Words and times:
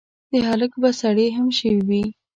د 0.31 0.33
هلک 0.47 0.71
به 0.81 0.89
سړې 1.01 1.27
هم 1.37 1.47
شوي 1.57 1.81
وي. 1.87 2.03